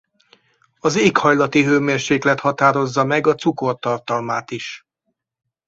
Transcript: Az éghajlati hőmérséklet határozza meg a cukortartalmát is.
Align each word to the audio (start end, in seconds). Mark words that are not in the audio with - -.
Az 0.79 0.95
éghajlati 0.97 1.63
hőmérséklet 1.63 2.39
határozza 2.39 3.03
meg 3.03 3.27
a 3.27 3.35
cukortartalmát 3.35 4.51
is. 4.51 4.85